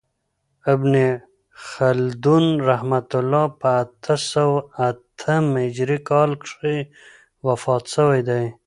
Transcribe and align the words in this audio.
ابن 0.73 0.93
خلدون 1.69 2.45
رحمة 2.69 3.09
الله 3.19 3.45
په 3.59 3.69
اته 3.81 4.15
سوه 4.31 4.57
اتم 4.89 5.45
هجري 5.63 5.97
کال 6.09 6.29
کښي 6.41 6.77
وفات 7.47 7.83
سوی 7.95 8.21
دئ. 8.29 8.45